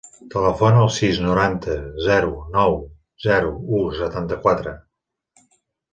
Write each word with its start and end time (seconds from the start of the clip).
Telefona 0.35 0.79
al 0.85 0.87
sis, 0.95 1.19
noranta, 1.25 1.75
zero, 2.07 2.33
nou, 2.57 2.75
zero, 3.27 3.55
u, 3.81 3.83
setanta-quatre. 4.03 4.75